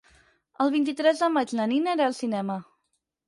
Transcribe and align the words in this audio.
El 0.63 0.71
vint-i-tres 0.75 1.19
de 1.25 1.29
maig 1.35 1.53
na 1.59 1.67
Nina 1.73 1.95
irà 1.97 2.07
al 2.13 2.17
cinema. 2.21 2.57